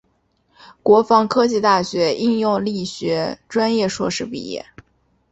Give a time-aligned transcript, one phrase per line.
[0.81, 4.65] 国防科技大学应用力学专业硕士毕业。